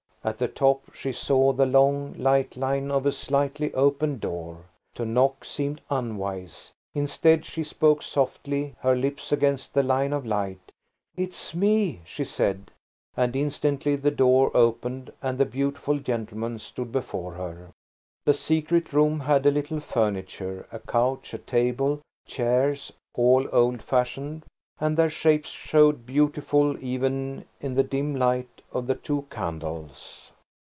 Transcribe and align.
At 0.23 0.37
the 0.37 0.47
top 0.47 0.93
she 0.93 1.13
saw 1.13 1.51
the 1.51 1.65
long, 1.65 2.13
light 2.13 2.55
line 2.55 2.91
of 2.91 3.07
a 3.07 3.11
slightly 3.11 3.73
opened 3.73 4.19
door. 4.21 4.65
To 4.93 5.03
knock 5.03 5.43
seemed 5.43 5.81
unwise. 5.89 6.71
Instead 6.93 7.43
she 7.43 7.63
spoke 7.63 8.03
softly, 8.03 8.75
her 8.81 8.95
lips 8.95 9.31
against 9.31 9.73
the 9.73 9.81
line 9.81 10.13
of 10.13 10.23
light. 10.23 10.71
"It's 11.17 11.55
me," 11.55 12.01
she 12.05 12.23
said, 12.23 12.69
and 13.17 13.35
instantly 13.35 13.95
the 13.95 14.11
door 14.11 14.51
opened, 14.55 15.11
and 15.23 15.39
the 15.39 15.45
beautiful 15.45 15.97
gentleman 15.97 16.59
stood 16.59 16.91
before 16.91 17.31
her. 17.31 17.71
The 18.23 18.35
secret 18.35 18.93
room 18.93 19.21
had 19.21 19.43
a 19.47 19.51
little 19.51 19.79
furniture–a 19.79 20.79
couch, 20.81 21.33
a 21.33 21.39
table, 21.39 21.99
chairs–all 22.27 23.47
old 23.51 23.81
fashioned, 23.81 24.45
and 24.83 24.97
their 24.97 25.11
shapes 25.11 25.49
showed 25.49 26.07
beautiful, 26.07 26.75
even 26.83 27.45
in 27.59 27.75
the 27.75 27.83
dim 27.83 28.15
light 28.15 28.47
of 28.73 28.87
the 28.87 28.95
two 28.95 29.21
candles. 29.29 30.31